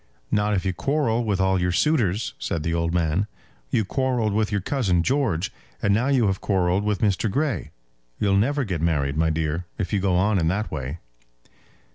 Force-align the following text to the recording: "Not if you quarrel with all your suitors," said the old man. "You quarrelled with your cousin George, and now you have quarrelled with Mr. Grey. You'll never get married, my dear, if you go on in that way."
"Not 0.31 0.55
if 0.55 0.65
you 0.65 0.73
quarrel 0.73 1.23
with 1.23 1.39
all 1.39 1.61
your 1.61 1.71
suitors," 1.71 2.33
said 2.39 2.63
the 2.63 2.73
old 2.73 2.91
man. 2.91 3.27
"You 3.69 3.85
quarrelled 3.85 4.33
with 4.33 4.51
your 4.51 4.59
cousin 4.59 5.03
George, 5.03 5.51
and 5.79 5.93
now 5.93 6.07
you 6.07 6.25
have 6.25 6.41
quarrelled 6.41 6.83
with 6.83 7.01
Mr. 7.01 7.29
Grey. 7.29 7.69
You'll 8.19 8.35
never 8.35 8.63
get 8.63 8.81
married, 8.81 9.15
my 9.15 9.29
dear, 9.29 9.65
if 9.77 9.93
you 9.93 9.99
go 9.99 10.15
on 10.15 10.39
in 10.39 10.47
that 10.47 10.71
way." 10.71 10.97